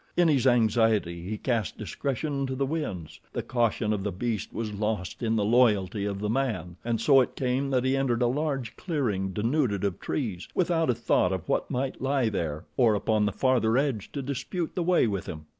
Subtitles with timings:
[0.17, 3.19] In his anxiety he cast discretion to the winds.
[3.33, 7.21] The caution of the beast was lost in the loyalty of the man, and so
[7.21, 11.47] it came that he entered a large clearing, denuded of trees, without a thought of
[11.47, 15.45] what might lie there or upon the farther edge to dispute the way with him.